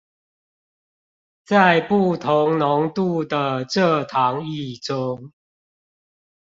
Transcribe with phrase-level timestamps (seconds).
[1.45, 5.31] 在不同濃度的蔗糖液中